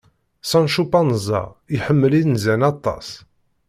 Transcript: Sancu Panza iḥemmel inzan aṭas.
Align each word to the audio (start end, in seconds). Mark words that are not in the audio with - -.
Sancu 0.49 0.83
Panza 0.91 1.41
iḥemmel 1.75 2.13
inzan 2.21 2.61
aṭas. 2.71 3.07